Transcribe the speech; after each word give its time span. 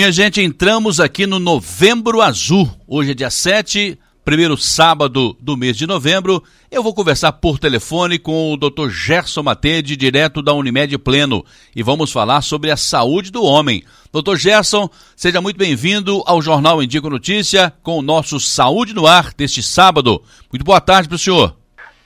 Minha 0.00 0.12
gente, 0.12 0.40
entramos 0.40 0.98
aqui 0.98 1.26
no 1.26 1.38
Novembro 1.38 2.22
Azul. 2.22 2.66
Hoje 2.88 3.10
é 3.10 3.14
dia 3.14 3.28
7, 3.28 3.98
primeiro 4.24 4.56
sábado 4.56 5.36
do 5.38 5.58
mês 5.58 5.76
de 5.76 5.86
novembro. 5.86 6.42
Eu 6.70 6.82
vou 6.82 6.94
conversar 6.94 7.32
por 7.32 7.58
telefone 7.58 8.18
com 8.18 8.50
o 8.50 8.56
Dr. 8.56 8.88
Gerson 8.88 9.42
Matede, 9.42 9.98
direto 9.98 10.40
da 10.40 10.54
Unimed 10.54 10.96
Pleno, 10.96 11.44
e 11.76 11.82
vamos 11.82 12.10
falar 12.10 12.40
sobre 12.40 12.70
a 12.70 12.78
saúde 12.78 13.30
do 13.30 13.44
homem. 13.44 13.84
Dr. 14.10 14.36
Gerson, 14.36 14.88
seja 15.14 15.38
muito 15.42 15.58
bem-vindo 15.58 16.22
ao 16.26 16.40
Jornal 16.40 16.82
Indico 16.82 17.10
Notícia 17.10 17.70
com 17.82 17.98
o 17.98 18.02
nosso 18.02 18.40
Saúde 18.40 18.94
no 18.94 19.06
Ar 19.06 19.34
deste 19.36 19.62
sábado. 19.62 20.22
Muito 20.50 20.64
boa 20.64 20.80
tarde 20.80 21.10
para 21.10 21.16
o 21.16 21.18
senhor. 21.18 21.54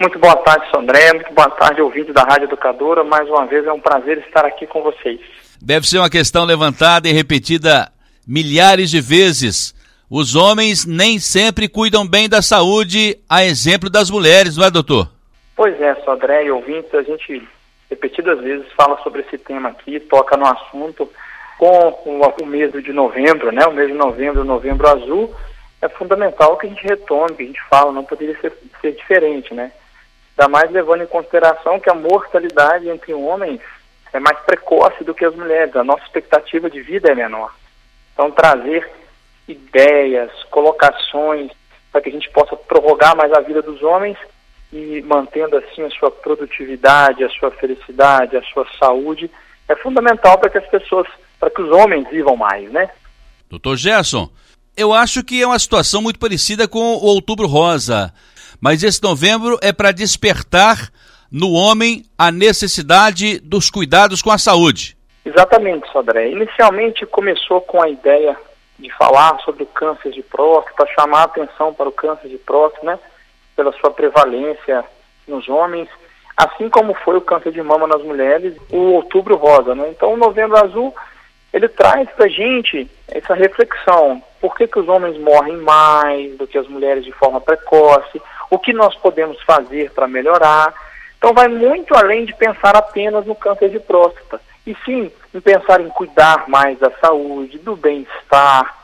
Muito 0.01 0.19
boa 0.19 0.35
tarde, 0.35 0.69
Sandré. 0.75 1.13
Muito 1.13 1.33
boa 1.33 1.49
tarde, 1.51 1.81
ouvinte 1.81 2.13
da 2.13 2.23
Rádio 2.23 2.47
Educadora. 2.47 3.05
Mais 3.05 3.29
uma 3.29 3.47
vez 3.47 3.65
é 3.65 3.73
um 3.73 3.79
prazer 3.79 4.19
estar 4.19 4.45
aqui 4.45 4.67
com 4.67 4.83
vocês. 4.83 5.21
Deve 5.65 5.89
ser 5.89 5.97
uma 5.97 6.11
questão 6.11 6.45
levantada 6.45 7.09
e 7.09 7.13
repetida 7.13 7.91
milhares 8.29 8.91
de 8.91 9.01
vezes. 9.01 9.75
Os 10.11 10.37
homens 10.37 10.85
nem 10.85 11.19
sempre 11.19 11.71
cuidam 11.71 12.07
bem 12.07 12.29
da 12.29 12.43
saúde, 12.43 13.19
a 13.27 13.47
exemplo 13.47 13.89
das 13.89 14.11
mulheres, 14.11 14.59
não 14.59 14.67
é, 14.67 14.71
doutor? 14.71 15.09
Pois 15.57 15.81
é, 15.81 15.95
Sodré 16.05 16.45
e 16.45 16.51
ouvintes, 16.51 16.95
a 16.95 17.03
gente 17.03 17.49
repetidas 17.89 18.41
vezes 18.41 18.67
fala 18.77 19.03
sobre 19.03 19.23
esse 19.23 19.39
tema 19.39 19.71
aqui, 19.71 19.99
toca 20.01 20.37
no 20.37 20.45
assunto 20.45 21.11
com 21.57 21.95
o, 22.05 22.47
mês 22.47 22.71
de 22.71 22.93
novembro, 22.93 23.51
né? 23.51 23.65
O 23.65 23.73
mês 23.73 23.89
de 23.89 23.95
novembro, 23.95 24.45
novembro 24.45 24.87
azul, 24.87 25.35
é 25.81 25.89
fundamental 25.89 26.59
que 26.59 26.67
a 26.67 26.69
gente 26.69 26.87
retome, 26.87 27.37
que 27.37 27.43
a 27.43 27.47
gente 27.47 27.63
fala, 27.71 27.91
não 27.91 28.05
poderia 28.05 28.39
ser, 28.39 28.53
ser 28.83 28.93
diferente, 28.93 29.55
né? 29.55 29.73
Ainda 30.37 30.51
mais 30.51 30.71
levando 30.71 31.05
em 31.05 31.07
consideração 31.07 31.81
que 31.81 31.89
a 31.89 31.95
mortalidade 31.95 32.87
entre 32.87 33.15
homens 33.15 33.63
é 34.15 34.21
mais 34.21 34.39
precoce 34.41 35.03
do 35.03 35.13
que 35.13 35.25
as 35.25 35.35
mulheres, 35.35 35.75
a 35.75 35.83
nossa 35.83 36.05
expectativa 36.05 36.71
de 36.71 36.81
vida 36.81 37.11
é 37.11 37.15
menor. 37.15 37.53
Então, 38.13 38.31
trazer 38.31 38.89
ideias, 39.49 40.31
colocações, 40.51 41.51
para 41.91 42.01
que 42.01 42.11
a 42.11 42.13
gente 42.13 42.31
possa 42.31 42.57
prorrogar 42.57 43.17
mais 43.17 43.33
a 43.33 43.41
vida 43.41 43.61
dos 43.61 43.83
homens 43.83 44.17
e 44.73 45.03
mantendo 45.03 45.57
assim 45.57 45.83
a 45.83 45.91
sua 45.91 46.13
produtividade, 46.13 47.25
a 47.25 47.29
sua 47.29 47.51
felicidade, 47.51 48.37
a 48.37 48.43
sua 48.45 48.65
saúde, 48.79 49.29
é 49.69 49.75
fundamental 49.77 50.39
para 50.39 50.49
que 50.49 50.59
as 50.59 50.67
pessoas, 50.69 51.09
para 51.41 51.51
que 51.51 51.61
os 51.61 51.71
homens 51.73 52.09
vivam 52.09 52.37
mais, 52.37 52.71
né? 52.71 52.89
Doutor 53.51 53.77
Gerson, 53.77 54.31
eu 54.77 54.93
acho 54.93 55.25
que 55.25 55.43
é 55.43 55.47
uma 55.47 55.59
situação 55.59 56.01
muito 56.01 56.21
parecida 56.21 56.69
com 56.69 56.79
o 56.79 57.05
Outubro 57.05 57.49
Rosa, 57.49 58.15
mas 58.61 58.85
esse 58.85 59.03
novembro 59.03 59.59
é 59.61 59.73
para 59.73 59.91
despertar 59.91 60.91
no 61.35 61.51
homem 61.51 62.05
a 62.17 62.31
necessidade 62.31 63.41
dos 63.41 63.69
cuidados 63.69 64.23
com 64.23 64.31
a 64.31 64.39
saúde. 64.39 64.97
Exatamente, 65.25 65.91
Sodré. 65.91 66.31
Inicialmente 66.31 67.05
começou 67.07 67.61
com 67.61 67.83
a 67.83 67.89
ideia 67.89 68.37
de 68.79 68.89
falar 68.93 69.37
sobre 69.41 69.65
o 69.65 69.67
câncer 69.67 70.13
de 70.13 70.23
próstata, 70.23 70.87
chamar 70.95 71.23
a 71.23 71.25
atenção 71.25 71.75
para 71.75 71.89
o 71.89 71.93
câncer 71.93 72.29
de 72.29 72.39
próstata, 72.39 72.87
né, 72.87 72.99
pela 73.57 73.73
sua 73.73 73.91
prevalência 73.91 74.85
nos 75.27 75.49
homens, 75.49 75.89
assim 76.37 76.69
como 76.69 76.95
foi 76.95 77.17
o 77.17 77.21
câncer 77.21 77.51
de 77.51 77.63
mama 77.63 77.89
nas 77.89 78.03
mulheres, 78.03 78.55
o 78.71 78.93
outubro 78.93 79.35
rosa, 79.37 79.75
né? 79.75 79.89
Então, 79.91 80.13
o 80.13 80.17
novembro 80.17 80.57
azul, 80.57 80.95
ele 81.53 81.69
traz 81.69 82.09
para 82.11 82.29
gente 82.29 82.89
essa 83.09 83.35
reflexão, 83.35 84.23
por 84.41 84.55
que, 84.55 84.69
que 84.69 84.79
os 84.79 84.89
homens 84.89 85.19
morrem 85.19 85.57
mais 85.57 86.37
do 86.37 86.47
que 86.47 86.59
as 86.59 86.69
mulheres 86.69 87.05
de 87.05 87.13
forma 87.13 87.41
precoce, 87.41 88.23
o 88.51 88.59
que 88.59 88.73
nós 88.73 88.95
podemos 88.97 89.41
fazer 89.43 89.91
para 89.93 90.07
melhorar, 90.07 90.73
então 91.25 91.33
vai 91.33 91.49
muito 91.49 91.95
além 91.95 92.27
de 92.27 92.35
pensar 92.35 92.77
apenas 92.77 93.25
no 93.25 93.35
câncer 93.35 93.71
de 93.71 93.81
próstata, 93.81 94.39
e 94.67 94.77
sim 94.85 95.11
em 95.33 95.41
pensar 95.41 95.81
em 95.81 95.89
cuidar 95.89 96.47
mais 96.49 96.79
da 96.79 96.91
saúde, 97.01 97.57
do 97.61 97.75
bem-estar, 97.75 98.77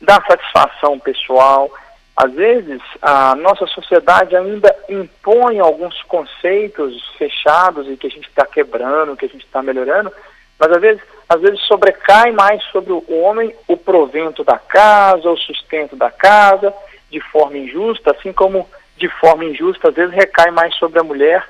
da 0.00 0.22
satisfação 0.22 0.96
pessoal. 1.00 1.68
Às 2.16 2.32
vezes, 2.34 2.80
a 3.02 3.34
nossa 3.34 3.66
sociedade 3.66 4.36
ainda 4.36 4.72
impõe 4.88 5.58
alguns 5.58 6.00
conceitos 6.04 7.04
fechados 7.18 7.88
e 7.88 7.96
que 7.96 8.06
a 8.06 8.10
gente 8.10 8.28
está 8.28 8.46
quebrando, 8.46 9.16
que 9.16 9.26
a 9.26 9.28
gente 9.28 9.44
está 9.44 9.60
melhorando, 9.60 10.12
mas 10.60 10.70
às 10.70 10.80
vezes, 10.80 11.02
às 11.28 11.40
vezes 11.40 11.60
sobrecai 11.62 12.30
mais 12.30 12.62
sobre 12.66 12.92
o 12.92 13.04
homem 13.08 13.52
o 13.66 13.76
provento 13.76 14.44
da 14.44 14.56
casa, 14.56 15.28
o 15.28 15.36
sustento 15.36 15.96
da 15.96 16.12
casa, 16.12 16.72
de 17.10 17.18
forma 17.18 17.58
injusta, 17.58 18.12
assim 18.12 18.32
como 18.32 18.68
de 18.96 19.08
forma 19.18 19.44
injusta, 19.44 19.88
às 19.88 19.96
vezes 19.96 20.14
recai 20.14 20.52
mais 20.52 20.72
sobre 20.76 21.00
a 21.00 21.02
mulher 21.02 21.44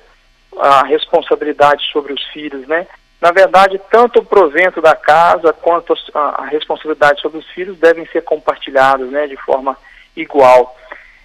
a 0.58 0.84
responsabilidade 0.84 1.84
sobre 1.92 2.12
os 2.12 2.22
filhos, 2.28 2.66
né? 2.66 2.86
Na 3.20 3.30
verdade, 3.30 3.80
tanto 3.88 4.18
o 4.18 4.24
provento 4.24 4.80
da 4.80 4.96
casa 4.96 5.52
quanto 5.52 5.94
a, 6.12 6.44
responsabilidade 6.46 7.20
sobre 7.20 7.38
os 7.38 7.48
filhos 7.50 7.78
devem 7.78 8.04
ser 8.06 8.22
compartilhados, 8.22 9.08
né, 9.12 9.28
de 9.28 9.36
forma 9.36 9.76
igual. 10.16 10.76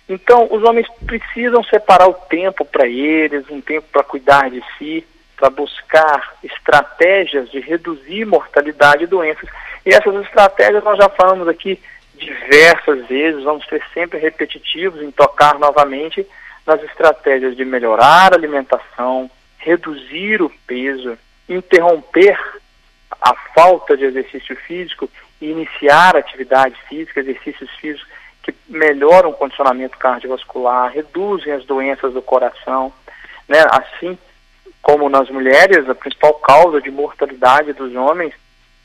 Então, 0.08 0.48
os 0.52 0.64
homens 0.64 0.88
precisam 1.08 1.64
separar 1.64 2.08
o 2.08 2.14
tempo 2.14 2.64
para 2.64 2.88
eles, 2.88 3.50
um 3.50 3.60
tempo 3.60 3.88
para 3.92 4.04
cuidar 4.04 4.50
de 4.50 4.64
si, 4.78 5.06
para 5.36 5.50
buscar 5.50 6.36
estratégias 6.44 7.50
de 7.50 7.60
reduzir 7.60 8.26
mortalidade 8.26 9.04
e 9.04 9.08
doenças. 9.08 9.50
E 9.84 9.90
essas 9.90 10.16
estratégias 10.24 10.84
nós 10.84 10.98
já 10.98 11.10
falamos 11.10 11.48
aqui 11.48 11.80
diversas 12.14 13.08
vezes, 13.08 13.44
vamos 13.44 13.66
ser 13.66 13.84
sempre 13.94 14.20
repetitivos 14.20 15.02
em 15.02 15.12
tocar 15.12 15.58
novamente 15.58 16.26
nas 16.68 16.84
estratégias 16.84 17.56
de 17.56 17.64
melhorar 17.64 18.34
a 18.34 18.36
alimentação, 18.36 19.32
reduzir 19.58 20.42
o 20.42 20.52
peso, 20.68 21.18
interromper 21.48 22.38
a 23.22 23.34
falta 23.56 23.96
de 23.96 24.04
exercício 24.04 24.56
físico 24.58 25.10
e 25.42 25.50
iniciar 25.50 26.18
atividade 26.18 26.76
física, 26.90 27.22
exercícios 27.22 27.70
físicos 27.78 28.08
que 28.44 28.54
melhoram 28.68 29.30
o 29.30 29.34
condicionamento 29.34 29.98
cardiovascular, 29.98 30.92
reduzem 30.92 31.54
as 31.54 31.66
doenças 31.66 32.14
do 32.14 32.22
coração, 32.22 32.92
né? 33.48 33.66
Assim 33.72 34.18
como 34.82 35.10
nas 35.10 35.30
mulheres, 35.30 35.90
a 35.90 35.96
principal 35.96 36.34
causa 36.36 36.82
de 36.82 36.92
mortalidade 36.92 37.74
dos 37.74 37.96
homens 37.96 38.34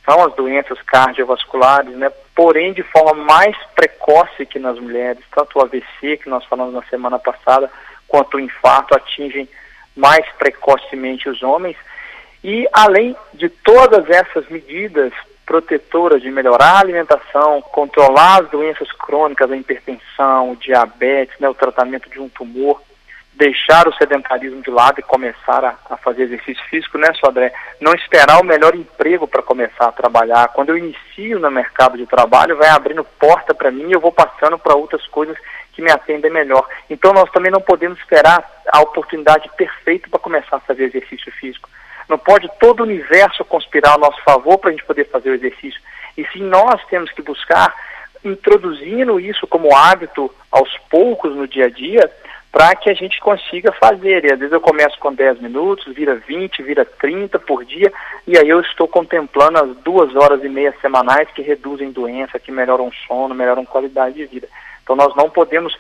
são 0.05 0.25
as 0.25 0.35
doenças 0.35 0.81
cardiovasculares, 0.83 1.95
né? 1.97 2.11
Porém, 2.35 2.73
de 2.73 2.83
forma 2.83 3.25
mais 3.25 3.57
precoce 3.75 4.47
que 4.47 4.59
nas 4.59 4.79
mulheres, 4.79 5.23
tanto 5.35 5.59
o 5.59 5.63
AVC 5.63 6.17
que 6.17 6.29
nós 6.29 6.45
falamos 6.47 6.75
na 6.75 6.83
semana 6.85 7.19
passada, 7.19 7.71
quanto 8.09 8.37
o 8.37 8.41
infarto 8.41 8.95
atingem 8.95 9.49
mais 9.97 10.27
precocemente 10.39 11.29
os 11.29 11.43
homens. 11.43 11.77
E 12.43 12.67
além 12.73 13.15
de 13.35 13.49
todas 13.49 14.09
essas 14.11 14.49
medidas 14.49 15.13
protetoras 15.47 16.23
de 16.23 16.31
melhorar 16.31 16.77
a 16.77 16.81
alimentação, 16.81 17.61
controlar 17.61 18.43
as 18.43 18.51
doenças 18.51 18.91
crônicas, 18.93 19.51
a 19.51 19.57
hipertensão, 19.57 20.53
o 20.53 20.57
diabetes, 20.57 21.39
né, 21.39 21.49
o 21.49 21.55
tratamento 21.55 22.09
de 22.09 22.21
um 22.21 22.29
tumor, 22.29 22.81
deixar 23.34 23.88
o 23.88 23.94
sedentarismo 23.94 24.62
de 24.62 24.70
lado 24.70 25.00
e 25.00 25.03
começar 25.03 25.65
a, 25.65 25.75
a 25.91 25.97
fazer 25.97 26.25
exercício 26.25 26.62
físico, 26.69 26.98
né, 26.98 27.09
Sodré? 27.15 27.53
Não 27.81 27.94
esperar 27.94 28.41
o 28.41 28.44
melhor 28.44 28.75
emprego 28.75 29.26
para 29.26 29.43
começar 29.43 29.87
a 29.87 29.93
trabalhar. 29.93 30.48
Quando 30.48 30.70
eu 30.70 30.78
inicio 30.78 31.38
no 31.38 31.50
mercado 31.50 31.97
de 31.97 32.06
trabalho, 32.06 32.56
vai 32.56 32.69
abrindo 32.69 33.04
porta 33.19 33.54
para 33.54 33.71
mim 33.71 33.88
e 33.88 33.92
eu 33.92 34.00
vou 34.00 34.12
passando 34.12 34.59
para 34.59 34.76
outras 34.76 35.06
coisas 35.06 35.37
que 35.72 35.82
me 35.82 35.91
atendem 35.91 36.31
melhor. 36.31 36.66
Então 36.88 37.12
nós 37.12 37.31
também 37.31 37.50
não 37.50 37.60
podemos 37.60 37.98
esperar 37.98 38.44
a 38.71 38.81
oportunidade 38.81 39.50
perfeita 39.56 40.09
para 40.10 40.21
começar 40.21 40.56
a 40.56 40.60
fazer 40.60 40.84
exercício 40.84 41.32
físico. 41.32 41.69
Não 42.09 42.19
pode 42.19 42.50
todo 42.60 42.81
o 42.81 42.84
universo 42.84 43.44
conspirar 43.44 43.94
a 43.94 43.98
nosso 43.98 44.22
favor 44.22 44.59
para 44.59 44.69
a 44.69 44.72
gente 44.72 44.84
poder 44.84 45.09
fazer 45.09 45.31
o 45.31 45.34
exercício. 45.34 45.81
E 46.16 46.26
sim 46.26 46.42
nós 46.42 46.84
temos 46.87 47.10
que 47.12 47.22
buscar 47.22 47.75
introduzindo 48.25 49.19
isso 49.19 49.47
como 49.47 49.75
hábito 49.75 50.32
aos 50.50 50.71
poucos 50.91 51.34
no 51.34 51.48
dia 51.48 51.66
a 51.66 51.71
dia, 51.71 52.10
para 52.53 52.77
que 52.77 52.91
a 52.91 52.95
gente 52.95 53.19
consiga 53.19 53.73
fazer. 53.73 54.27
E 54.27 54.33
às 54.33 54.39
vezes 54.39 54.53
eu 54.53 54.61
começo 54.61 54.99
com 54.99 55.13
10 55.13 55.41
minutos, 55.41 55.93
vira 55.95 56.15
20, 56.15 56.63
vira 56.63 56.85
30 56.85 57.39
por 57.39 57.65
dia, 57.65 57.91
e 58.27 58.37
aí 58.37 58.49
eu 58.49 58.61
estou 58.61 58.87
contemplando 58.87 59.59
as 59.59 59.77
duas 59.79 60.15
horas 60.15 60.45
e 60.45 60.49
meia 60.51 60.75
semanais 60.83 61.29
que 61.31 61.41
reduzem 61.41 61.91
doença, 61.91 62.39
que 62.39 62.53
melhoram 62.53 62.93
sono, 63.09 63.34
melhoram 63.34 63.65
qualidade 63.65 64.16
de 64.16 64.27
vida. 64.27 64.47
Então 64.83 64.95
nós 64.95 65.16
não 65.16 65.31
podemos 65.31 65.75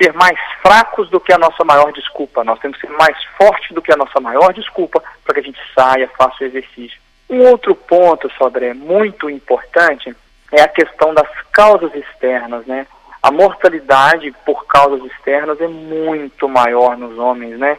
ser 0.00 0.12
mais 0.12 0.38
fracos 0.62 1.10
do 1.10 1.20
que 1.20 1.32
a 1.32 1.38
nossa 1.38 1.64
maior 1.64 1.92
desculpa. 1.92 2.44
Nós 2.44 2.60
temos 2.60 2.78
que 2.78 2.86
ser 2.86 2.92
mais 2.94 3.16
fortes 3.36 3.72
do 3.72 3.82
que 3.82 3.92
a 3.92 3.96
nossa 3.96 4.20
maior 4.20 4.52
desculpa 4.52 5.02
para 5.24 5.34
que 5.34 5.40
a 5.40 5.44
gente 5.44 5.60
saia, 5.74 6.08
faça 6.16 6.44
o 6.44 6.46
exercício. 6.46 7.00
Um 7.28 7.48
outro 7.48 7.74
ponto, 7.74 8.30
Sodré, 8.38 8.74
muito 8.74 9.28
importante, 9.28 10.14
é 10.52 10.62
a 10.62 10.68
questão 10.68 11.14
das 11.14 11.28
causas 11.52 11.94
externas, 11.94 12.66
né? 12.66 12.86
A 13.22 13.30
mortalidade 13.30 14.32
por 14.44 14.66
causas 14.66 15.04
externas 15.12 15.60
é 15.60 15.68
muito 15.68 16.48
maior 16.48 16.96
nos 16.96 17.16
homens, 17.18 17.58
né? 17.58 17.78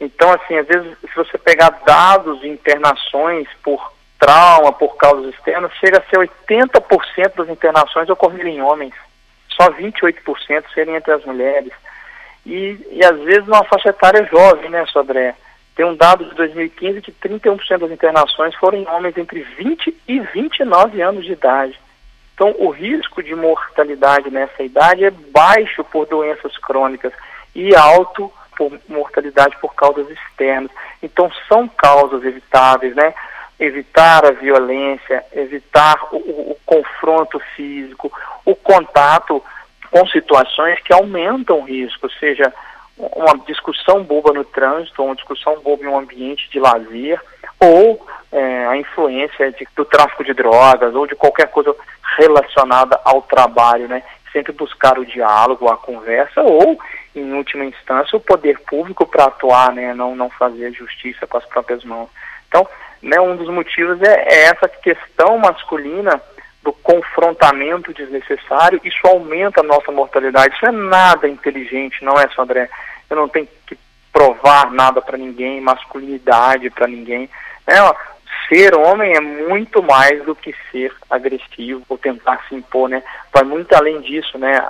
Então, 0.00 0.30
assim, 0.30 0.56
às 0.56 0.66
vezes, 0.66 0.96
se 1.00 1.14
você 1.14 1.38
pegar 1.38 1.70
dados 1.84 2.40
de 2.40 2.48
internações 2.48 3.48
por 3.62 3.92
trauma, 4.18 4.72
por 4.72 4.96
causas 4.96 5.34
externas, 5.34 5.72
chega 5.74 5.98
a 5.98 6.02
ser 6.02 6.18
80% 6.18 7.34
das 7.36 7.48
internações 7.48 8.08
ocorrerem 8.08 8.56
em 8.56 8.62
homens, 8.62 8.94
só 9.48 9.70
28% 9.70 10.64
serem 10.74 10.94
entre 10.94 11.12
as 11.12 11.24
mulheres. 11.24 11.72
E, 12.44 12.78
e 12.92 13.04
às 13.04 13.18
vezes 13.20 13.48
uma 13.48 13.64
faixa 13.64 13.88
etária 13.88 14.24
jovem, 14.24 14.70
né, 14.70 14.84
Sodré? 14.86 15.34
Tem 15.74 15.84
um 15.84 15.96
dado 15.96 16.24
de 16.24 16.34
2015 16.34 17.02
que 17.02 17.12
31% 17.12 17.78
das 17.78 17.90
internações 17.90 18.54
foram 18.54 18.78
em 18.78 18.88
homens 18.88 19.16
entre 19.18 19.42
20 19.42 19.94
e 20.08 20.20
29 20.20 21.02
anos 21.02 21.24
de 21.24 21.32
idade. 21.32 21.78
Então, 22.36 22.54
o 22.58 22.68
risco 22.68 23.22
de 23.22 23.34
mortalidade 23.34 24.28
nessa 24.30 24.62
idade 24.62 25.06
é 25.06 25.10
baixo 25.10 25.82
por 25.82 26.04
doenças 26.06 26.54
crônicas 26.58 27.10
e 27.54 27.74
alto 27.74 28.30
por 28.54 28.70
mortalidade 28.86 29.56
por 29.58 29.74
causas 29.74 30.06
externas. 30.10 30.70
Então, 31.02 31.30
são 31.48 31.66
causas 31.66 32.22
evitáveis, 32.24 32.94
né? 32.94 33.14
Evitar 33.58 34.26
a 34.26 34.32
violência, 34.32 35.24
evitar 35.32 35.96
o, 36.12 36.16
o, 36.16 36.50
o 36.50 36.56
confronto 36.66 37.40
físico, 37.56 38.12
o 38.44 38.54
contato 38.54 39.42
com 39.90 40.06
situações 40.08 40.78
que 40.82 40.92
aumentam 40.92 41.60
o 41.60 41.64
risco, 41.64 42.10
seja 42.20 42.52
uma 42.98 43.38
discussão 43.46 44.02
boba 44.02 44.34
no 44.34 44.44
trânsito, 44.44 45.02
uma 45.02 45.14
discussão 45.14 45.58
boba 45.60 45.84
em 45.84 45.86
um 45.86 45.98
ambiente 45.98 46.50
de 46.50 46.60
lazer, 46.60 47.18
ou 47.58 48.06
é, 48.30 48.66
a 48.66 48.76
influência 48.76 49.50
de, 49.52 49.66
do 49.74 49.86
tráfico 49.86 50.22
de 50.22 50.34
drogas, 50.34 50.94
ou 50.94 51.06
de 51.06 51.14
qualquer 51.14 51.48
coisa 51.48 51.74
relacionada 52.16 53.00
ao 53.04 53.22
trabalho, 53.22 53.88
né? 53.88 54.02
Sempre 54.32 54.52
buscar 54.52 54.98
o 54.98 55.06
diálogo, 55.06 55.68
a 55.68 55.76
conversa, 55.76 56.42
ou, 56.42 56.78
em 57.14 57.32
última 57.32 57.64
instância, 57.64 58.16
o 58.16 58.20
poder 58.20 58.60
público 58.60 59.06
para 59.06 59.24
atuar, 59.24 59.72
né? 59.72 59.94
Não, 59.94 60.14
não 60.14 60.28
fazer 60.30 60.72
justiça 60.72 61.26
com 61.26 61.38
as 61.38 61.44
próprias 61.46 61.84
mãos. 61.84 62.08
Então, 62.48 62.66
né, 63.02 63.20
um 63.20 63.36
dos 63.36 63.48
motivos 63.48 64.00
é, 64.02 64.26
é 64.28 64.42
essa 64.44 64.68
questão 64.68 65.38
masculina 65.38 66.20
do 66.62 66.72
confrontamento 66.72 67.94
desnecessário, 67.94 68.80
isso 68.82 69.06
aumenta 69.06 69.60
a 69.60 69.64
nossa 69.64 69.92
mortalidade. 69.92 70.54
Isso 70.54 70.66
é 70.66 70.72
nada 70.72 71.28
inteligente, 71.28 72.04
não 72.04 72.14
é, 72.14 72.28
André? 72.36 72.68
Eu 73.08 73.16
não 73.16 73.28
tenho 73.28 73.46
que 73.66 73.78
provar 74.12 74.72
nada 74.72 75.00
para 75.00 75.16
ninguém, 75.16 75.60
masculinidade 75.60 76.68
para 76.70 76.88
ninguém. 76.88 77.30
É, 77.66 77.74
ser 78.48 78.74
homem 78.74 79.12
é 79.14 79.20
muito 79.20 79.82
mais 79.82 80.24
do 80.24 80.34
que 80.34 80.54
ser 80.70 80.92
agressivo 81.10 81.82
ou 81.88 81.98
tentar 81.98 82.44
se 82.48 82.54
impor, 82.54 82.88
né? 82.88 83.02
Vai 83.32 83.44
muito 83.44 83.72
além 83.74 84.00
disso, 84.00 84.38
né? 84.38 84.60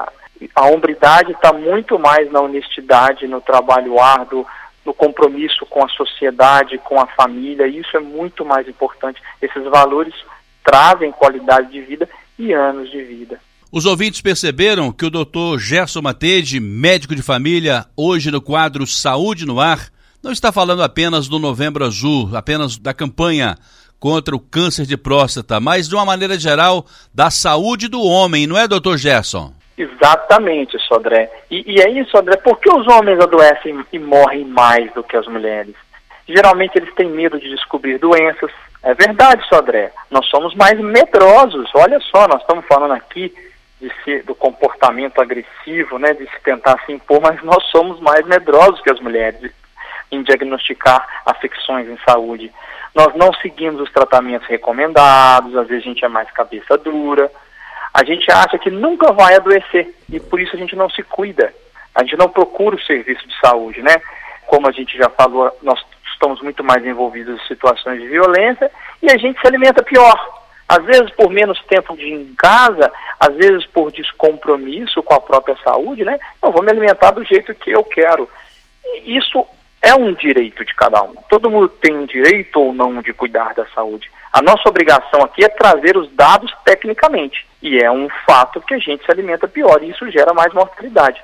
A 0.55 0.67
hombridade 0.67 1.33
está 1.33 1.53
muito 1.53 1.99
mais 1.99 2.31
na 2.31 2.41
honestidade, 2.41 3.27
no 3.27 3.41
trabalho 3.41 3.99
árduo, 4.01 4.47
no 4.85 4.95
compromisso 4.95 5.67
com 5.67 5.85
a 5.85 5.89
sociedade, 5.89 6.79
com 6.79 7.01
a 7.01 7.07
família. 7.07 7.67
Isso 7.67 7.97
é 7.97 8.01
muito 8.01 8.45
mais 8.45 8.69
importante. 8.69 9.21
Esses 9.41 9.65
valores 9.65 10.15
trazem 10.63 11.11
qualidade 11.13 11.71
de 11.71 11.81
vida 11.81 12.09
e 12.39 12.53
anos 12.53 12.91
de 12.91 13.03
vida. 13.03 13.41
Os 13.73 13.85
ouvintes 13.85 14.21
perceberam 14.21 14.93
que 14.93 15.05
o 15.05 15.11
doutor 15.11 15.59
Gerson 15.59 16.01
Matede, 16.01 16.61
médico 16.61 17.15
de 17.15 17.23
família, 17.23 17.85
hoje 17.97 18.31
no 18.31 18.41
quadro 18.41 18.87
Saúde 18.87 19.45
no 19.45 19.61
Ar, 19.61 19.91
não 20.27 20.33
está 20.33 20.51
falando 20.51 20.83
apenas 20.83 21.29
do 21.29 21.39
Novembro 21.39 21.85
Azul, 21.85 22.37
apenas 22.37 22.77
da 22.77 22.93
campanha 22.93 23.55
contra 24.01 24.35
o 24.35 24.41
câncer 24.41 24.85
de 24.85 24.97
próstata, 24.97 25.61
mas 25.61 25.89
de 25.89 25.95
uma 25.95 26.05
maneira 26.05 26.37
geral 26.37 26.85
da 27.15 27.31
saúde 27.31 27.87
do 27.87 28.03
homem, 28.03 28.45
não 28.45 28.59
é, 28.59 28.67
doutor 28.67 28.99
Gerson? 28.99 29.53
Exatamente, 29.79 30.77
Sodré. 30.81 31.31
E, 31.49 31.75
e 31.75 31.81
é 31.81 31.89
isso, 31.91 32.19
André, 32.19 32.37
por 32.39 32.59
que 32.59 32.69
os 32.69 32.89
homens 32.89 33.21
adoecem 33.21 33.85
e 33.93 33.99
morrem 34.01 34.45
mais 34.45 34.93
do 34.95 35.05
que 35.05 35.17
as 35.17 35.29
mulheres? 35.29 35.77
Geralmente 36.29 36.77
eles 36.77 36.93
têm 36.97 37.09
medo 37.09 37.39
de 37.39 37.49
descobrir 37.49 37.97
doenças, 37.99 38.51
é 38.83 38.95
verdade, 38.95 39.47
Sodré. 39.49 39.93
Nós 40.11 40.27
somos 40.27 40.57
mais 40.57 40.77
medrosos. 40.81 41.71
Olha 41.73 42.01
só, 42.01 42.27
nós 42.27 42.41
estamos 42.41 42.67
falando 42.67 42.95
aqui 42.95 43.33
de 43.81 43.93
ser, 44.03 44.25
do 44.25 44.35
comportamento 44.35 45.21
agressivo, 45.21 46.01
né, 46.01 46.15
de 46.15 46.25
se 46.25 46.41
tentar 46.43 46.83
se 46.85 46.93
impor, 46.93 47.21
mas 47.21 47.41
nós 47.45 47.63
somos 47.71 48.01
mais 48.01 48.27
medrosos 48.27 48.81
que 48.81 48.91
as 48.91 48.99
mulheres 48.99 49.53
em 50.11 50.23
diagnosticar 50.23 51.23
afecções 51.25 51.89
em 51.89 51.99
saúde. 52.09 52.53
Nós 52.95 53.15
não 53.15 53.33
seguimos 53.35 53.81
os 53.81 53.93
tratamentos 53.93 54.49
recomendados, 54.49 55.57
às 55.57 55.69
vezes 55.69 55.85
a 55.85 55.89
gente 55.89 56.05
é 56.05 56.09
mais 56.09 56.31
cabeça 56.31 56.79
dura. 56.79 57.31
A 57.93 58.05
gente 58.05 58.31
acha 58.31 58.59
que 58.59 58.71
nunca 58.71 59.13
vai 59.13 59.35
adoecer 59.35 59.95
e 60.11 60.21
por 60.21 60.41
isso 60.41 60.55
a 60.55 60.59
gente 60.59 60.77
não 60.77 60.89
se 60.91 61.03
cuida. 61.03 61.53
A 61.95 62.03
gente 62.03 62.17
não 62.17 62.29
procura 62.29 62.77
o 62.77 62.83
serviço 62.83 63.27
de 63.27 63.35
saúde, 63.41 63.81
né? 63.83 63.95
Como 64.47 64.69
a 64.69 64.73
gente 64.73 64.97
já 64.97 65.09
falou, 65.09 65.51
nós 65.63 65.83
estamos 66.13 66.41
muito 66.43 66.63
mais 66.63 66.85
envolvidos 66.85 67.41
em 67.41 67.47
situações 67.47 68.01
de 68.01 68.09
violência 68.09 68.71
e 69.03 69.11
a 69.11 69.17
gente 69.17 69.41
se 69.41 69.47
alimenta 69.47 69.83
pior. 69.83 70.45
Às 70.69 70.85
vezes 70.85 71.11
por 71.11 71.31
menos 71.31 71.63
tempo 71.65 71.97
de 71.97 72.13
em 72.13 72.35
casa, 72.35 72.93
às 73.21 73.35
vezes 73.37 73.65
por 73.67 73.93
descompromisso 73.93 75.03
com 75.03 75.15
a 75.15 75.21
própria 75.21 75.57
saúde, 75.63 76.05
né? 76.05 76.19
Eu 76.43 76.51
vou 76.51 76.63
me 76.63 76.71
alimentar 76.71 77.13
do 77.13 77.25
jeito 77.25 77.55
que 77.55 77.71
eu 77.71 77.85
quero. 77.85 78.29
E 79.05 79.17
isso 79.17 79.47
é 79.87 79.95
um 79.95 80.13
direito 80.13 80.65
de 80.65 80.75
cada 80.75 81.01
um. 81.03 81.15
Todo 81.29 81.49
mundo 81.49 81.69
tem 81.69 82.05
direito 82.07 82.61
ou 82.61 82.75
não 82.75 83.01
de 83.01 83.13
cuidar 83.13 83.55
da 83.55 83.65
saúde. 83.69 84.11
A 84.33 84.43
nossa 84.43 84.69
obrigação 84.69 85.23
aqui 85.23 85.45
é 85.45 85.49
trazer 85.49 85.97
os 85.97 86.11
dados 86.13 86.53
tecnicamente. 86.65 87.47
E 87.63 87.79
é 87.79 87.91
um 87.91 88.09
fato 88.27 88.61
que 88.61 88.75
a 88.75 88.79
gente 88.79 89.05
se 89.05 89.11
alimenta 89.11 89.47
pior 89.47 89.81
e 89.83 89.91
isso 89.91 90.11
gera 90.11 90.35
mais 90.35 90.53
mortalidade. 90.53 91.23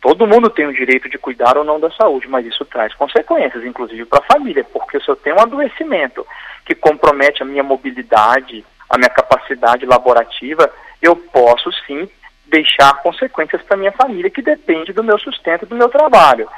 Todo 0.00 0.26
mundo 0.26 0.48
tem 0.48 0.66
o 0.66 0.72
direito 0.72 1.08
de 1.08 1.18
cuidar 1.18 1.58
ou 1.58 1.64
não 1.64 1.78
da 1.78 1.90
saúde, 1.90 2.28
mas 2.28 2.46
isso 2.46 2.64
traz 2.64 2.94
consequências, 2.94 3.64
inclusive 3.64 4.04
para 4.06 4.20
a 4.20 4.32
família, 4.32 4.64
porque 4.72 4.98
se 5.00 5.08
eu 5.08 5.16
tenho 5.16 5.36
um 5.36 5.40
adoecimento 5.40 6.26
que 6.64 6.74
compromete 6.74 7.42
a 7.42 7.46
minha 7.46 7.62
mobilidade, 7.62 8.64
a 8.88 8.96
minha 8.96 9.10
capacidade 9.10 9.84
laborativa, 9.84 10.70
eu 11.02 11.14
posso 11.14 11.70
sim 11.86 12.08
deixar 12.46 13.02
consequências 13.02 13.60
para 13.62 13.76
minha 13.76 13.92
família 13.92 14.30
que 14.30 14.40
depende 14.40 14.92
do 14.92 15.04
meu 15.04 15.18
sustento, 15.18 15.66
do 15.66 15.76
meu 15.76 15.88
trabalho. 15.88 16.48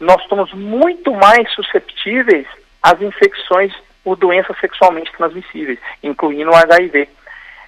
Nós 0.00 0.20
estamos 0.22 0.52
muito 0.52 1.12
mais 1.12 1.50
susceptíveis 1.52 2.46
às 2.82 3.00
infecções 3.02 3.72
por 4.04 4.16
doenças 4.16 4.56
sexualmente 4.60 5.12
transmissíveis, 5.12 5.78
incluindo 6.02 6.50
o 6.50 6.56
HIV. 6.56 7.08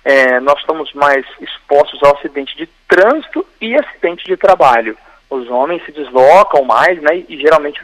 É, 0.05 0.41
nós 0.41 0.59
estamos 0.61 0.93
mais 0.95 1.27
expostos 1.41 2.03
ao 2.03 2.17
acidente 2.17 2.57
de 2.57 2.67
trânsito 2.89 3.47
e 3.61 3.75
acidente 3.77 4.25
de 4.25 4.37
trabalho 4.37 4.97
os 5.31 5.49
homens 5.49 5.85
se 5.85 5.93
deslocam 5.93 6.65
mais, 6.65 7.01
né, 7.01 7.25
e 7.29 7.39
geralmente 7.39 7.81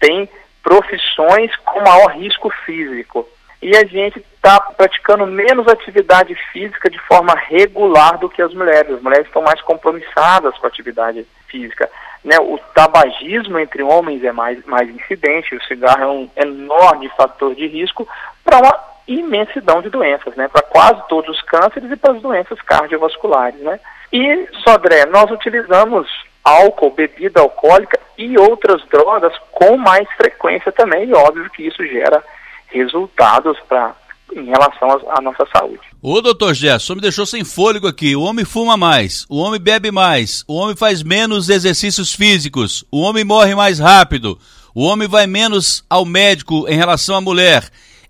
têm 0.00 0.28
profissões 0.62 1.54
com 1.56 1.80
maior 1.80 2.10
risco 2.12 2.50
físico. 2.64 3.28
E 3.62 3.76
a 3.76 3.84
gente 3.84 4.18
está 4.18 4.60
praticando 4.60 5.26
menos 5.26 5.68
atividade 5.68 6.34
física 6.52 6.90
de 6.90 6.98
forma 7.00 7.34
regular 7.34 8.18
do 8.18 8.28
que 8.28 8.42
as 8.42 8.52
mulheres. 8.52 8.94
As 8.94 9.02
mulheres 9.02 9.26
estão 9.26 9.42
mais 9.42 9.60
compromissadas 9.62 10.56
com 10.58 10.66
a 10.66 10.68
atividade 10.68 11.26
física. 11.48 11.90
Né? 12.24 12.36
O 12.40 12.58
tabagismo 12.74 13.58
entre 13.58 13.82
homens 13.82 14.22
é 14.24 14.32
mais, 14.32 14.64
mais 14.66 14.88
incidente, 14.88 15.54
o 15.54 15.62
cigarro 15.64 16.02
é 16.02 16.06
um 16.06 16.30
enorme 16.36 17.08
fator 17.16 17.54
de 17.54 17.66
risco 17.66 18.06
para 18.44 18.58
uma 18.58 18.78
imensidão 19.06 19.80
de 19.80 19.88
doenças, 19.88 20.34
né? 20.34 20.48
para 20.48 20.62
quase 20.62 21.00
todos 21.08 21.36
os 21.36 21.42
cânceres 21.42 21.90
e 21.90 21.96
para 21.96 22.12
as 22.12 22.22
doenças 22.22 22.60
cardiovasculares. 22.62 23.60
Né? 23.60 23.78
E, 24.12 24.48
Sodré, 24.64 25.06
nós 25.06 25.30
utilizamos 25.30 26.08
álcool, 26.44 26.90
bebida 26.90 27.40
alcoólica 27.40 27.98
e 28.16 28.38
outras 28.38 28.84
drogas 28.86 29.36
com 29.52 29.76
mais 29.76 30.08
frequência 30.16 30.70
também, 30.72 31.08
e 31.08 31.14
óbvio 31.14 31.50
que 31.50 31.66
isso 31.66 31.84
gera 31.86 32.22
resultados 32.68 33.58
para 33.68 33.94
em 34.34 34.46
relação 34.46 34.88
à 35.10 35.20
nossa 35.20 35.46
saúde. 35.46 35.80
Ô 36.08 36.22
doutor 36.22 36.54
Gerson, 36.54 36.94
me 36.94 37.00
deixou 37.00 37.26
sem 37.26 37.44
fôlego 37.44 37.88
aqui. 37.88 38.14
O 38.14 38.22
homem 38.22 38.44
fuma 38.44 38.76
mais, 38.76 39.26
o 39.28 39.40
homem 39.42 39.60
bebe 39.60 39.90
mais, 39.90 40.44
o 40.46 40.54
homem 40.54 40.76
faz 40.76 41.02
menos 41.02 41.48
exercícios 41.48 42.14
físicos, 42.14 42.84
o 42.92 43.02
homem 43.02 43.24
morre 43.24 43.56
mais 43.56 43.80
rápido, 43.80 44.38
o 44.72 44.84
homem 44.84 45.08
vai 45.08 45.26
menos 45.26 45.84
ao 45.90 46.04
médico 46.04 46.64
em 46.68 46.76
relação 46.76 47.16
à 47.16 47.20
mulher. 47.20 47.64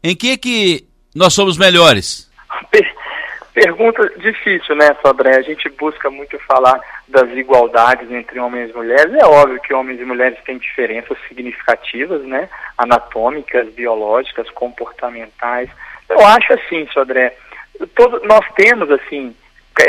Em 0.05 0.15
que 0.15 0.37
que 0.37 0.85
nós 1.15 1.33
somos 1.33 1.57
melhores? 1.57 2.31
Pergunta 3.55 4.07
difícil, 4.19 4.77
né, 4.77 4.95
Sodré? 5.01 5.35
A 5.35 5.41
gente 5.41 5.67
busca 5.71 6.11
muito 6.11 6.39
falar 6.41 6.79
das 7.09 7.31
igualdades 7.31 8.11
entre 8.11 8.39
homens 8.39 8.73
e 8.73 8.75
mulheres. 8.75 9.15
É 9.15 9.25
óbvio 9.25 9.59
que 9.63 9.73
homens 9.73 9.99
e 9.99 10.05
mulheres 10.05 10.39
têm 10.45 10.59
diferenças 10.59 11.17
significativas, 11.27 12.23
né? 12.25 12.47
Anatômicas, 12.77 13.73
biológicas, 13.73 14.51
comportamentais. 14.51 15.71
Eu 16.11 16.25
acho 16.25 16.53
assim, 16.53 16.87
Sodré, 16.93 17.35
todo, 17.95 18.21
nós 18.27 18.45
temos, 18.55 18.91
assim, 18.91 19.35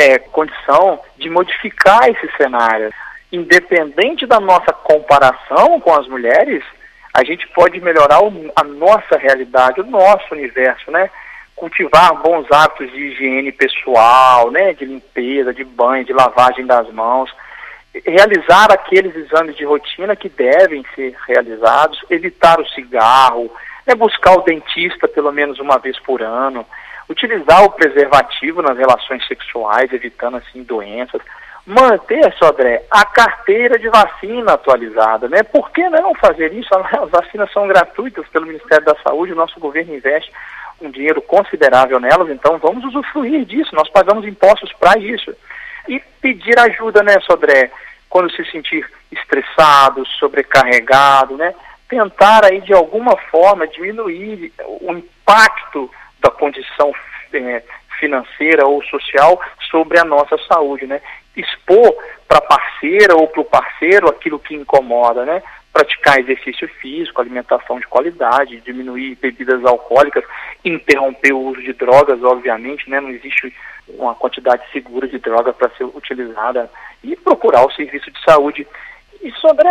é, 0.00 0.18
condição 0.18 1.00
de 1.16 1.28
modificar 1.30 2.08
esse 2.08 2.30
cenário. 2.36 2.92
Independente 3.32 4.26
da 4.26 4.40
nossa 4.40 4.72
comparação 4.72 5.80
com 5.80 5.92
as 5.94 6.06
mulheres, 6.08 6.64
a 7.12 7.24
gente 7.24 7.46
pode 7.48 7.80
melhorar 7.80 8.22
o, 8.22 8.52
a 8.54 8.64
nossa 8.64 9.16
realidade, 9.18 9.80
o 9.80 9.86
nosso 9.86 10.32
universo, 10.32 10.90
né? 10.90 11.10
cultivar 11.58 12.14
bons 12.22 12.46
hábitos 12.52 12.90
de 12.92 13.00
higiene 13.00 13.50
pessoal, 13.50 14.50
né, 14.50 14.72
de 14.74 14.84
limpeza, 14.84 15.52
de 15.52 15.64
banho, 15.64 16.04
de 16.04 16.12
lavagem 16.12 16.64
das 16.64 16.88
mãos, 16.92 17.34
realizar 18.06 18.70
aqueles 18.70 19.14
exames 19.16 19.56
de 19.56 19.64
rotina 19.64 20.14
que 20.14 20.28
devem 20.28 20.84
ser 20.94 21.16
realizados, 21.26 22.00
evitar 22.08 22.60
o 22.60 22.68
cigarro, 22.68 23.50
né, 23.84 23.94
buscar 23.96 24.34
o 24.38 24.42
dentista 24.42 25.08
pelo 25.08 25.32
menos 25.32 25.58
uma 25.58 25.78
vez 25.78 25.98
por 25.98 26.22
ano, 26.22 26.64
utilizar 27.08 27.64
o 27.64 27.70
preservativo 27.70 28.60
nas 28.62 28.76
relações 28.76 29.26
sexuais, 29.26 29.92
evitando 29.92 30.36
assim 30.36 30.62
doenças, 30.62 31.20
manter, 31.66 32.32
Sodré, 32.34 32.82
a 32.90 33.04
carteira 33.04 33.78
de 33.78 33.88
vacina 33.88 34.54
atualizada, 34.54 35.28
né? 35.28 35.42
Por 35.42 35.70
que 35.70 35.88
não 35.90 36.14
fazer 36.14 36.52
isso? 36.52 36.68
As 36.74 37.08
vacinas 37.10 37.52
são 37.52 37.68
gratuitas 37.68 38.26
pelo 38.28 38.46
Ministério 38.46 38.84
da 38.84 38.96
Saúde, 39.02 39.32
o 39.32 39.36
nosso 39.36 39.60
governo 39.60 39.94
investe 39.94 40.32
um 40.80 40.90
dinheiro 40.90 41.20
considerável 41.20 41.98
nelas, 41.98 42.30
então 42.30 42.56
vamos 42.58 42.84
usufruir 42.84 43.44
disso, 43.44 43.74
nós 43.74 43.90
pagamos 43.90 44.24
impostos 44.26 44.72
para 44.74 44.98
isso. 44.98 45.34
E 45.88 46.00
pedir 46.20 46.58
ajuda, 46.58 47.02
né, 47.02 47.18
Sodré, 47.20 47.70
quando 48.08 48.30
se 48.30 48.44
sentir 48.50 48.88
estressado, 49.10 50.06
sobrecarregado, 50.06 51.36
né, 51.36 51.54
tentar 51.88 52.44
aí 52.44 52.60
de 52.60 52.72
alguma 52.72 53.16
forma 53.30 53.66
diminuir 53.66 54.52
o 54.80 54.92
impacto 54.92 55.90
da 56.20 56.30
condição 56.30 56.92
é, 57.32 57.62
financeira 57.98 58.66
ou 58.66 58.82
social 58.84 59.40
sobre 59.70 59.98
a 59.98 60.04
nossa 60.04 60.36
saúde, 60.50 60.86
né? 60.86 61.00
Expor 61.36 61.94
para 62.26 62.38
a 62.38 62.42
parceira 62.42 63.16
ou 63.16 63.26
para 63.28 63.40
o 63.40 63.44
parceiro 63.44 64.08
aquilo 64.08 64.38
que 64.38 64.54
incomoda, 64.54 65.24
né? 65.24 65.42
Praticar 65.72 66.18
exercício 66.18 66.68
físico, 66.80 67.20
alimentação 67.20 67.78
de 67.78 67.86
qualidade, 67.86 68.60
diminuir 68.60 69.16
bebidas 69.16 69.64
alcoólicas, 69.64 70.24
interromper 70.64 71.32
o 71.32 71.40
uso 71.40 71.62
de 71.62 71.72
drogas, 71.72 72.22
obviamente, 72.22 72.88
né? 72.88 73.00
Não 73.00 73.10
existe 73.10 73.54
uma 73.88 74.14
quantidade 74.14 74.62
segura 74.72 75.06
de 75.06 75.18
droga 75.18 75.52
para 75.52 75.70
ser 75.70 75.84
utilizada 75.84 76.70
e 77.02 77.14
procurar 77.16 77.64
o 77.64 77.72
serviço 77.72 78.10
de 78.10 78.22
saúde. 78.24 78.66
E 79.22 79.30
sobre 79.32 79.68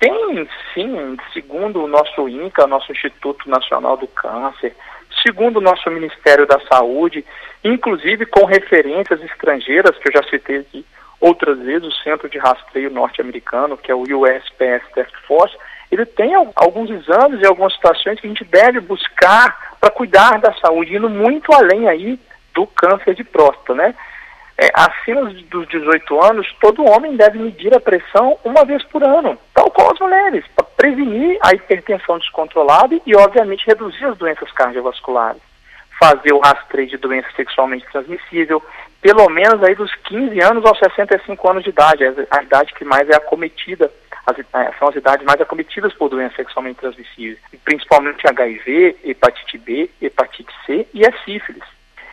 tem 0.00 0.48
sim, 0.72 1.16
segundo 1.32 1.84
o 1.84 1.86
nosso 1.86 2.26
INCA, 2.26 2.66
nosso 2.66 2.90
Instituto 2.90 3.48
Nacional 3.50 3.98
do 3.98 4.08
Câncer, 4.08 4.74
segundo 5.22 5.58
o 5.58 5.60
nosso 5.60 5.90
Ministério 5.90 6.46
da 6.46 6.60
Saúde, 6.60 7.24
inclusive 7.64 8.26
com 8.26 8.44
referências 8.44 9.22
estrangeiras, 9.22 9.96
que 9.98 10.08
eu 10.08 10.22
já 10.22 10.28
citei 10.28 10.58
aqui 10.58 10.84
outras 11.20 11.58
vezes, 11.58 11.86
o 11.86 12.02
Centro 12.02 12.28
de 12.28 12.38
Rastreio 12.38 12.90
Norte-Americano, 12.90 13.76
que 13.76 13.92
é 13.92 13.94
o 13.94 14.02
USPS 14.02 14.82
Task 14.94 15.14
Force, 15.26 15.54
ele 15.90 16.06
tem 16.06 16.34
alguns 16.54 16.88
exames 16.88 17.40
e 17.40 17.46
algumas 17.46 17.74
situações 17.74 18.18
que 18.20 18.26
a 18.26 18.30
gente 18.30 18.44
deve 18.44 18.80
buscar 18.80 19.76
para 19.80 19.90
cuidar 19.90 20.38
da 20.40 20.52
saúde, 20.54 20.94
indo 20.94 21.10
muito 21.10 21.52
além 21.52 21.88
aí 21.88 22.18
do 22.54 22.66
câncer 22.66 23.14
de 23.14 23.24
próstata, 23.24 23.74
né? 23.74 23.94
É, 24.62 24.70
acima 24.74 25.24
dos 25.24 25.66
18 25.68 26.22
anos, 26.22 26.46
todo 26.60 26.84
homem 26.84 27.16
deve 27.16 27.38
medir 27.38 27.74
a 27.74 27.80
pressão 27.80 28.38
uma 28.44 28.62
vez 28.62 28.82
por 28.84 29.02
ano, 29.02 29.38
tal 29.54 29.70
qual 29.70 29.90
as 29.90 29.98
mulheres, 29.98 30.44
para 30.54 30.66
prevenir 30.76 31.38
a 31.40 31.54
hipertensão 31.54 32.18
descontrolada 32.18 32.94
e, 33.06 33.16
obviamente, 33.16 33.66
reduzir 33.66 34.04
as 34.04 34.18
doenças 34.18 34.52
cardiovasculares. 34.52 35.40
Fazer 35.98 36.34
o 36.34 36.40
rastreio 36.40 36.90
de 36.90 36.98
doença 36.98 37.28
sexualmente 37.34 37.86
transmissível, 37.90 38.62
pelo 39.00 39.30
menos 39.30 39.62
aí 39.62 39.74
dos 39.74 39.94
15 39.94 40.38
anos 40.42 40.66
aos 40.66 40.78
65 40.78 41.50
anos 41.50 41.64
de 41.64 41.70
idade, 41.70 42.04
a 42.30 42.42
idade 42.42 42.74
que 42.74 42.84
mais 42.84 43.08
é 43.08 43.16
acometida, 43.16 43.90
as, 44.26 44.38
é, 44.38 44.72
são 44.78 44.88
as 44.88 44.94
idades 44.94 45.24
mais 45.24 45.40
acometidas 45.40 45.94
por 45.94 46.10
doenças 46.10 46.36
sexualmente 46.36 46.80
transmissíveis, 46.80 47.38
principalmente 47.64 48.28
HIV, 48.28 48.98
hepatite 49.04 49.56
B, 49.56 49.90
hepatite 50.02 50.52
C 50.66 50.86
e 50.92 51.06
a 51.06 51.12
sífilis. 51.24 51.64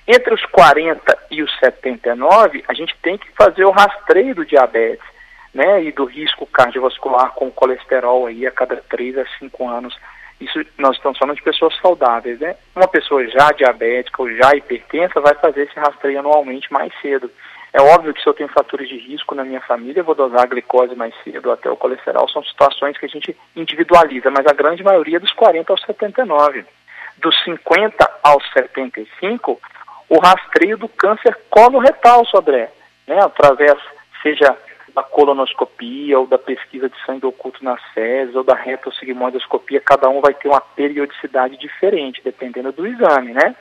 Entre 0.07 0.33
os 0.33 0.45
40 0.45 1.16
e 1.29 1.41
os 1.41 1.51
79, 1.59 2.63
a 2.67 2.73
gente 2.73 2.95
tem 3.01 3.17
que 3.17 3.31
fazer 3.31 3.65
o 3.65 3.71
rastreio 3.71 4.35
do 4.35 4.45
diabetes, 4.45 5.05
né, 5.53 5.83
e 5.83 5.91
do 5.91 6.05
risco 6.05 6.45
cardiovascular 6.45 7.31
com 7.31 7.49
colesterol 7.49 8.27
aí 8.27 8.45
a 8.45 8.51
cada 8.51 8.77
3 8.77 9.17
a 9.17 9.25
5 9.39 9.67
anos. 9.67 9.97
Isso 10.39 10.63
nós 10.77 10.95
estamos 10.95 11.17
falando 11.17 11.35
de 11.35 11.41
pessoas 11.41 11.75
saudáveis, 11.81 12.39
né? 12.39 12.55
Uma 12.75 12.87
pessoa 12.87 13.27
já 13.27 13.51
diabética 13.51 14.21
ou 14.21 14.31
já 14.35 14.55
hipertensa 14.55 15.19
vai 15.19 15.33
fazer 15.33 15.63
esse 15.63 15.79
rastreio 15.79 16.19
anualmente 16.19 16.71
mais 16.71 16.93
cedo. 17.01 17.31
É 17.73 17.81
óbvio 17.81 18.13
que 18.13 18.21
se 18.21 18.29
eu 18.29 18.33
tenho 18.33 18.49
fatores 18.49 18.87
de 18.87 18.97
risco 18.97 19.35
na 19.35 19.43
minha 19.43 19.61
família, 19.61 19.99
eu 20.01 20.05
vou 20.05 20.15
dosar 20.15 20.41
a 20.41 20.45
glicose 20.45 20.95
mais 20.95 21.13
cedo, 21.23 21.51
até 21.51 21.69
o 21.69 21.75
colesterol, 21.75 22.29
são 22.29 22.43
situações 22.43 22.97
que 22.97 23.05
a 23.05 23.09
gente 23.09 23.35
individualiza, 23.55 24.31
mas 24.31 24.45
a 24.45 24.53
grande 24.53 24.83
maioria 24.83 25.19
dos 25.19 25.31
40 25.33 25.73
aos 25.73 25.81
79. 25.81 26.65
Dos 27.17 27.43
50 27.43 28.19
aos 28.23 28.43
75, 28.53 29.59
o 30.09 30.19
rastreio 30.19 30.77
do 30.77 30.87
câncer 30.87 31.37
coloretal, 31.49 32.25
Sodré, 32.25 32.71
né, 33.07 33.19
através, 33.21 33.77
seja 34.21 34.55
da 34.97 35.03
colonoscopia 35.03 36.17
ou 36.17 36.25
da 36.25 36.39
pesquisa 36.39 36.89
de 36.89 36.95
sangue 37.05 37.27
oculto 37.27 37.63
nas 37.63 37.79
fezes 37.93 38.33
ou 38.35 38.43
da 38.43 38.55
retossigmoidoscopia, 38.55 39.79
cada 39.79 40.09
um 40.09 40.21
vai 40.21 40.33
ter 40.33 40.47
uma 40.47 40.59
periodicidade 40.59 41.55
diferente, 41.57 42.21
dependendo 42.23 42.71
do 42.71 42.87
exame, 42.87 43.31
né? 43.31 43.55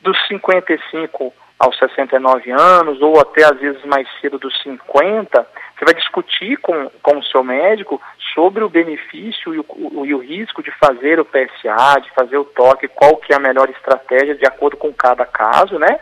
Dos 0.00 0.16
55 0.26 1.34
aos 1.58 1.78
69 1.78 2.50
anos, 2.50 3.02
ou 3.02 3.20
até 3.20 3.44
às 3.44 3.58
vezes 3.58 3.84
mais 3.84 4.08
cedo 4.20 4.38
dos 4.38 4.58
50, 4.62 5.46
você 5.76 5.84
vai 5.84 5.94
discutir 5.94 6.56
com, 6.56 6.90
com 7.02 7.18
o 7.18 7.24
seu 7.24 7.44
médico 7.44 8.00
sobre 8.34 8.64
o 8.64 8.68
benefício 8.68 9.54
e 9.54 9.58
o, 9.60 9.64
o, 9.68 10.04
e 10.04 10.14
o 10.14 10.18
risco 10.18 10.62
de 10.62 10.70
fazer 10.72 11.20
o 11.20 11.24
PSA, 11.24 12.00
de 12.02 12.10
fazer 12.10 12.36
o 12.36 12.44
toque, 12.44 12.88
qual 12.88 13.16
que 13.16 13.32
é 13.32 13.36
a 13.36 13.40
melhor 13.40 13.70
estratégia 13.70 14.34
de 14.34 14.44
acordo 14.44 14.76
com 14.76 14.92
cada 14.92 15.24
caso, 15.24 15.78
né? 15.78 16.00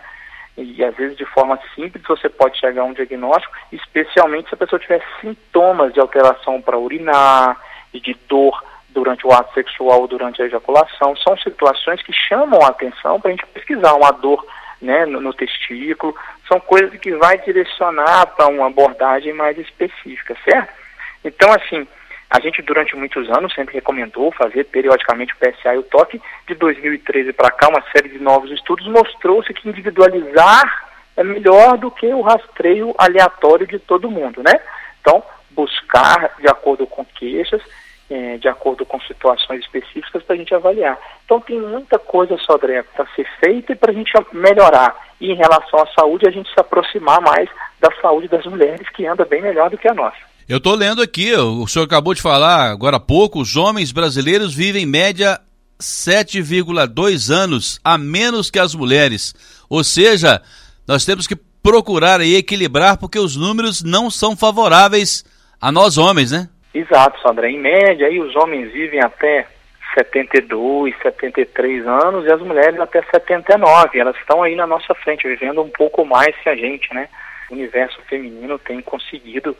E 0.57 0.85
às 0.85 0.95
vezes 0.97 1.17
de 1.17 1.25
forma 1.25 1.59
simples 1.75 2.03
você 2.07 2.29
pode 2.29 2.59
chegar 2.59 2.83
a 2.83 2.87
um 2.87 2.93
diagnóstico, 2.93 3.55
especialmente 3.71 4.49
se 4.49 4.55
a 4.55 4.59
pessoa 4.59 4.79
tiver 4.79 5.03
sintomas 5.21 5.93
de 5.93 6.01
alteração 6.01 6.61
para 6.61 6.79
urinar 6.79 7.59
e 7.93 8.01
de 8.01 8.17
dor 8.29 8.63
durante 8.91 9.27
o 9.27 9.33
ato 9.33 9.53
sexual 9.55 10.03
ou 10.03 10.09
durante 10.09 10.43
a 10.43 10.47
ejaculação. 10.47 11.17
São 11.17 11.37
situações 11.39 12.03
que 12.03 12.13
chamam 12.13 12.61
a 12.63 12.69
atenção 12.69 13.21
para 13.21 13.31
a 13.31 13.33
gente 13.33 13.47
pesquisar 13.47 13.95
uma 13.95 14.11
dor 14.11 14.47
né, 14.81 15.07
no, 15.07 15.21
no, 15.21 15.33
testículo. 15.33 16.15
São 16.47 16.61
coisas 16.61 16.95
que 16.99 17.15
vai 17.17 17.39
direcionar 17.39 18.27
para 18.27 18.49
uma 18.49 18.67
abordagem 18.67 19.33
mais 19.33 19.57
específica, 19.57 20.37
certo? 20.45 20.73
Então, 21.25 21.51
assim, 21.53 21.87
a 22.33 22.41
gente, 22.41 22.63
durante 22.63 22.97
muitos 22.97 23.29
anos, 23.29 23.53
sempre 23.53 23.75
recomendou 23.75 24.33
fazer 24.33 24.65
periodicamente 24.65 25.35
o 25.35 25.37
PSA 25.37 25.75
e 25.75 25.79
o 25.79 25.83
toque. 25.83 26.19
De 26.49 26.55
2013 26.55 27.31
para 27.35 27.51
cá, 27.51 27.69
uma 27.69 27.85
série 27.95 28.09
de 28.09 28.19
novos 28.19 28.51
estudos 28.51 28.87
mostrou-se 28.87 29.53
que 29.53 29.69
individualizar 29.69 30.89
é 31.15 31.23
melhor 31.23 31.77
do 31.77 31.91
que 31.91 32.07
o 32.07 32.23
rastreio 32.23 32.95
aleatório 32.97 33.67
de 33.67 33.79
todo 33.79 34.11
mundo, 34.11 34.43
né? 34.43 34.59
Então, 35.03 35.23
buscar 35.51 36.35
de 36.41 36.49
acordo 36.49 36.87
com 36.87 37.05
queixas, 37.05 37.61
é, 38.09 38.39
de 38.39 38.49
acordo 38.49 38.87
com 38.87 38.99
situações 39.03 39.61
específicas 39.61 40.23
para 40.23 40.35
a 40.35 40.39
gente 40.39 40.55
avaliar. 40.55 40.99
Então, 41.27 41.39
tem 41.39 41.61
muita 41.61 41.99
coisa, 41.99 42.39
Sodré, 42.39 42.83
para 42.83 43.05
ser 43.15 43.29
feita 43.41 43.73
e 43.73 43.77
para 43.77 43.91
a 43.91 43.95
gente 43.95 44.11
melhorar. 44.33 44.97
E 45.21 45.31
em 45.31 45.37
relação 45.37 45.81
à 45.81 45.87
saúde, 45.89 46.27
a 46.27 46.31
gente 46.31 46.49
se 46.49 46.59
aproximar 46.59 47.21
mais 47.21 47.51
da 47.79 47.91
saúde 48.01 48.27
das 48.27 48.47
mulheres, 48.47 48.89
que 48.89 49.07
anda 49.07 49.27
bem 49.27 49.43
melhor 49.43 49.69
do 49.69 49.77
que 49.77 49.87
a 49.87 49.93
nossa. 49.93 50.32
Eu 50.53 50.59
estou 50.59 50.75
lendo 50.75 51.01
aqui, 51.01 51.35
o 51.35 51.67
senhor 51.67 51.87
acabou 51.87 52.13
de 52.13 52.21
falar 52.21 52.71
agora 52.71 52.99
há 52.99 53.01
pouco, 53.01 53.41
os 53.41 53.57
homens 53.57 53.91
brasileiros 53.91 54.55
vivem 54.55 54.83
em 54.83 54.87
média 54.87 55.41
7,2 55.81 57.33
anos 57.33 57.81
a 57.83 57.97
menos 57.97 58.51
que 58.51 58.59
as 58.59 58.75
mulheres. 58.75 59.35
Ou 59.71 59.83
seja, 59.83 60.43
nós 60.87 61.07
temos 61.07 61.27
que 61.27 61.35
procurar 61.63 62.21
aí 62.21 62.37
equilibrar 62.37 62.99
porque 62.99 63.19
os 63.19 63.35
números 63.35 63.83
não 63.83 64.11
são 64.11 64.37
favoráveis 64.37 65.25
a 65.59 65.73
nós 65.73 65.97
homens, 65.97 66.33
né? 66.33 66.51
Exato, 66.75 67.19
Sandra. 67.23 67.51
Em 67.51 67.59
média, 67.59 68.07
aí 68.07 68.21
os 68.21 68.37
homens 68.37 68.71
vivem 68.75 69.01
até 69.01 69.47
72, 69.97 70.95
73 71.01 71.87
anos 71.87 72.27
e 72.27 72.31
as 72.31 72.43
mulheres 72.43 72.79
até 72.79 73.03
79. 73.05 73.99
Elas 73.99 74.17
estão 74.17 74.43
aí 74.43 74.55
na 74.55 74.67
nossa 74.67 74.95
frente, 74.97 75.27
vivendo 75.27 75.63
um 75.63 75.71
pouco 75.71 76.05
mais 76.05 76.37
que 76.43 76.51
a 76.51 76.55
gente, 76.55 76.93
né? 76.93 77.09
o 77.53 77.55
universo 77.55 78.01
feminino 78.09 78.59
tem 78.59 78.81
conseguido, 78.81 79.55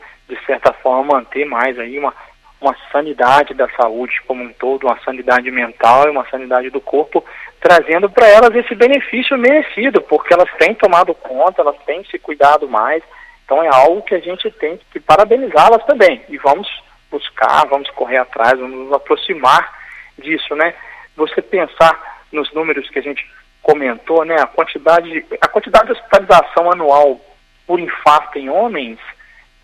certa 0.53 0.73
forma, 0.73 1.15
manter 1.15 1.45
mais 1.45 1.77
aí 1.79 1.97
uma, 1.97 2.13
uma 2.61 2.75
sanidade 2.91 3.53
da 3.53 3.67
saúde 3.69 4.21
como 4.27 4.43
um 4.43 4.53
todo, 4.53 4.85
uma 4.85 4.99
sanidade 5.03 5.49
mental 5.49 6.07
e 6.07 6.11
uma 6.11 6.29
sanidade 6.29 6.69
do 6.69 6.79
corpo, 6.79 7.23
trazendo 7.59 8.09
para 8.09 8.27
elas 8.27 8.55
esse 8.55 8.75
benefício 8.75 9.37
merecido, 9.37 10.01
porque 10.01 10.33
elas 10.33 10.49
têm 10.57 10.75
tomado 10.75 11.13
conta, 11.15 11.61
elas 11.61 11.77
têm 11.85 12.03
se 12.05 12.19
cuidado 12.19 12.67
mais. 12.67 13.01
Então 13.45 13.63
é 13.63 13.69
algo 13.73 14.01
que 14.03 14.15
a 14.15 14.19
gente 14.19 14.49
tem 14.51 14.79
que 14.91 14.99
parabenizá-las 14.99 15.83
também. 15.85 16.21
E 16.29 16.37
vamos 16.37 16.67
buscar, 17.09 17.65
vamos 17.67 17.89
correr 17.91 18.17
atrás, 18.17 18.59
vamos 18.59 18.77
nos 18.77 18.93
aproximar 18.93 19.81
disso, 20.17 20.55
né? 20.55 20.73
Você 21.15 21.41
pensar 21.41 22.21
nos 22.31 22.51
números 22.53 22.89
que 22.89 22.99
a 22.99 23.03
gente 23.03 23.25
comentou, 23.61 24.23
né? 24.25 24.35
A 24.39 24.47
quantidade, 24.47 25.25
a 25.41 25.47
quantidade 25.47 25.87
de 25.87 25.91
hospitalização 25.93 26.71
anual 26.71 27.19
por 27.65 27.79
infarto 27.79 28.37
em 28.37 28.49
homens 28.49 28.99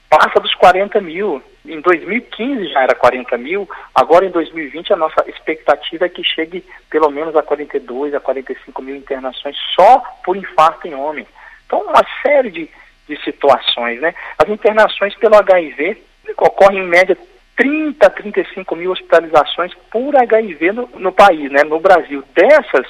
passa 0.10 0.40
dos 0.40 0.54
40 0.56 1.00
mil. 1.02 1.42
Em 1.66 1.80
2015 1.82 2.70
já 2.70 2.82
era 2.82 2.96
40 2.96 3.38
mil, 3.38 3.70
agora 3.94 4.26
em 4.26 4.32
2020 4.32 4.92
a 4.94 4.96
nossa 4.96 5.24
expectativa 5.30 6.06
é 6.06 6.10
que 6.10 6.24
chegue 6.24 6.66
pelo 6.90 7.12
menos 7.12 7.36
a 7.36 7.44
42, 7.44 8.16
a 8.16 8.20
45 8.20 8.82
mil 8.82 8.96
internações 8.96 9.56
só 9.76 10.00
por 10.24 10.36
infarto 10.36 10.88
em 10.88 10.96
homens. 10.96 11.28
Então, 11.66 11.82
uma 11.82 12.04
série 12.24 12.50
de, 12.50 12.70
de 13.08 13.24
situações, 13.24 14.02
né? 14.02 14.16
As 14.38 14.50
internações 14.50 15.14
pelo 15.16 15.36
HIV 15.36 16.02
ocorrem 16.38 16.80
em 16.80 16.88
média 16.88 17.16
30 17.56 18.08
a 18.08 18.10
35 18.10 18.76
mil 18.76 18.92
hospitalizações 18.92 19.74
por 19.92 20.16
HIV 20.16 20.72
no, 20.72 20.90
no 20.96 21.12
país, 21.12 21.52
né? 21.52 21.64
No 21.64 21.80
Brasil. 21.80 22.24
Dessas, 22.34 22.88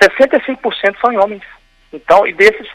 65% 0.00 1.00
são 1.00 1.12
em 1.12 1.18
homens. 1.18 1.42
Então, 1.92 2.26
e 2.26 2.32
desses 2.32 2.68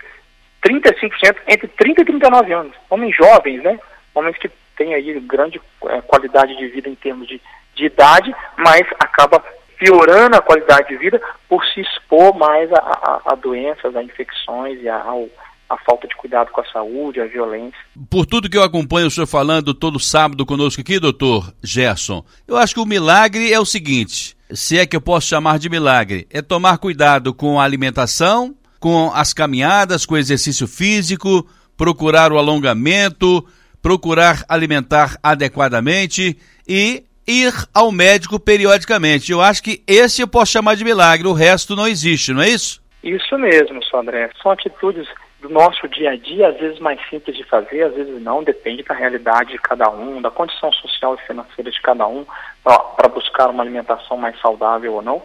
35% 0.65 1.38
entre 1.48 1.67
30 1.67 2.01
e 2.01 2.05
39 2.05 2.53
anos. 2.53 2.74
Homens 2.89 3.15
jovens, 3.15 3.62
né? 3.63 3.79
Homens 4.13 4.38
que 4.38 4.50
têm 4.75 4.93
aí 4.93 5.19
grande 5.22 5.62
é, 5.86 6.01
qualidade 6.01 6.57
de 6.57 6.67
vida 6.67 6.89
em 6.89 6.95
termos 6.95 7.27
de, 7.27 7.41
de 7.75 7.86
idade, 7.86 8.36
mas 8.57 8.81
acaba 9.00 9.43
piorando 9.77 10.38
a 10.38 10.41
qualidade 10.41 10.89
de 10.89 10.98
vida 10.98 11.22
por 11.48 11.63
se 11.65 11.81
expor 11.81 12.36
mais 12.36 12.72
a, 12.74 12.77
a, 12.77 13.22
a 13.34 13.36
doenças, 13.36 13.95
a 13.95 14.03
infecções 14.03 14.81
e 14.81 14.89
ao, 14.89 15.27
a 15.69 15.77
falta 15.77 16.07
de 16.07 16.15
cuidado 16.15 16.51
com 16.51 16.62
a 16.62 16.65
saúde, 16.65 17.19
a 17.19 17.25
violência. 17.25 17.77
Por 18.10 18.25
tudo 18.25 18.50
que 18.50 18.57
eu 18.57 18.63
acompanho 18.63 19.07
o 19.07 19.12
senhor 19.12 19.27
falando 19.27 19.74
todo 19.74 20.00
sábado 20.00 20.45
conosco 20.45 20.81
aqui, 20.81 21.00
doutor 21.00 21.53
Gerson, 21.63 22.24
eu 22.48 22.57
acho 22.57 22.74
que 22.74 22.79
o 22.79 22.86
milagre 22.86 23.51
é 23.51 23.60
o 23.60 23.65
seguinte, 23.65 24.36
se 24.51 24.77
é 24.77 24.86
que 24.86 24.95
eu 24.95 25.01
posso 25.01 25.27
chamar 25.27 25.60
de 25.60 25.69
milagre, 25.69 26.27
é 26.31 26.41
tomar 26.41 26.77
cuidado 26.77 27.34
com 27.34 27.60
a 27.60 27.63
alimentação, 27.63 28.55
com 28.79 29.12
as 29.13 29.34
caminhadas, 29.34 30.05
com 30.05 30.15
o 30.15 30.17
exercício 30.17 30.67
físico, 30.67 31.48
procurar 31.77 32.32
o 32.32 32.38
alongamento, 32.38 33.46
procurar 33.82 34.44
alimentar 34.50 35.17
adequadamente 35.22 36.38
e 36.67 37.03
ir 37.27 37.53
ao 37.74 37.91
médico 37.91 38.39
periodicamente. 38.39 39.32
Eu 39.32 39.41
acho 39.41 39.62
que 39.62 39.82
esse 39.88 40.22
eu 40.22 40.27
posso 40.27 40.51
chamar 40.51 40.75
de 40.75 40.84
milagre, 40.84 41.27
o 41.27 41.34
resto 41.34 41.75
não 41.75 41.88
existe, 41.88 42.34
não 42.34 42.41
é 42.41 42.50
isso? 42.50 42.84
Isso 43.03 43.38
mesmo, 43.38 43.84
Sandré. 43.86 44.29
São 44.41 44.51
atitudes 44.51 45.08
do 45.39 45.50
nosso 45.50 45.88
dia 45.88 46.12
a 46.12 46.15
dia, 46.15 46.48
às 46.50 46.58
vezes 46.58 46.79
mais 46.79 47.00
simples 47.08 47.38
de 47.38 47.44
fazer, 47.44 47.84
às 47.84 47.94
vezes 47.94 48.20
não, 48.22 48.44
depende 48.44 48.82
da 48.82 48.96
realidade 48.96 49.51
de 49.51 49.60
cada 49.60 49.89
um, 49.91 50.22
da 50.22 50.32
condição 50.32 50.72
social 50.74 51.15
e 51.15 51.27
financeira 51.27 51.70
de 51.70 51.82
cada 51.82 52.08
um, 52.08 52.25
para 52.63 53.08
buscar 53.10 53.50
uma 53.50 53.62
alimentação 53.62 54.17
mais 54.17 54.39
saudável 54.39 54.94
ou 54.94 55.01
não. 55.03 55.22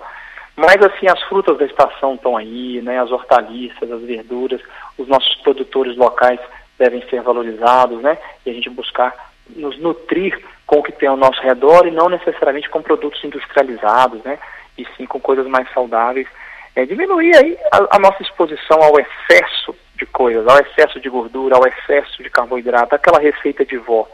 Mas 0.61 0.77
assim, 0.83 1.07
as 1.09 1.23
frutas 1.23 1.57
da 1.57 1.65
estação 1.65 2.17
estão 2.17 2.37
aí, 2.37 2.83
né, 2.83 3.01
as 3.01 3.11
hortaliças, 3.11 3.91
as 3.91 4.03
verduras, 4.03 4.61
os 4.99 5.09
nossos 5.09 5.35
produtores 5.37 5.97
locais 5.97 6.39
devem 6.79 7.03
ser 7.09 7.23
valorizados, 7.23 8.03
né, 8.03 8.19
e 8.45 8.51
a 8.51 8.53
gente 8.53 8.69
buscar 8.69 9.33
nos 9.57 9.79
nutrir 9.79 10.39
com 10.67 10.81
o 10.81 10.83
que 10.83 10.93
tem 10.93 11.09
ao 11.09 11.17
nosso 11.17 11.41
redor 11.41 11.87
e 11.87 11.91
não 11.91 12.11
necessariamente 12.11 12.69
com 12.69 12.83
produtos 12.83 13.25
industrializados, 13.25 14.23
né, 14.23 14.39
e 14.77 14.87
sim 14.99 15.07
com 15.07 15.19
coisas 15.19 15.47
mais 15.47 15.67
saudáveis. 15.73 16.29
É, 16.77 16.85
diminuir 16.85 17.35
aí 17.37 17.57
a, 17.73 17.97
a 17.97 17.99
nossa 17.99 18.23
exposição 18.23 18.83
ao 18.83 18.93
excesso 19.01 19.75
de 19.97 20.05
coisas, 20.05 20.47
ao 20.47 20.59
excesso 20.59 21.01
de 21.01 21.09
gordura, 21.09 21.57
ao 21.57 21.67
excesso 21.67 22.23
de 22.23 22.29
carboidrato, 22.29 22.95
aquela 22.95 23.19
receita 23.19 23.65
de 23.65 23.79
vó. 23.79 24.07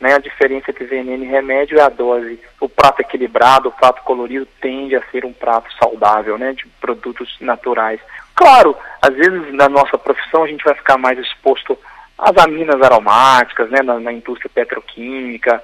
Né, 0.00 0.14
a 0.14 0.18
diferença 0.18 0.70
entre 0.70 0.84
veneno 0.84 1.24
e 1.24 1.26
remédio 1.26 1.78
é 1.78 1.82
a 1.82 1.88
dose. 1.88 2.38
O 2.60 2.68
prato 2.68 3.00
equilibrado, 3.00 3.68
o 3.68 3.72
prato 3.72 4.02
colorido 4.02 4.46
tende 4.60 4.94
a 4.94 5.02
ser 5.10 5.24
um 5.24 5.32
prato 5.32 5.72
saudável, 5.74 6.38
né, 6.38 6.52
de 6.52 6.66
produtos 6.80 7.36
naturais. 7.40 8.00
Claro, 8.32 8.76
às 9.02 9.12
vezes 9.14 9.52
na 9.52 9.68
nossa 9.68 9.98
profissão 9.98 10.44
a 10.44 10.46
gente 10.46 10.64
vai 10.64 10.74
ficar 10.74 10.96
mais 10.96 11.18
exposto 11.18 11.76
às 12.16 12.36
aminas 12.38 12.80
aromáticas, 12.80 13.68
né, 13.70 13.82
na, 13.82 13.98
na 13.98 14.12
indústria 14.12 14.50
petroquímica, 14.54 15.60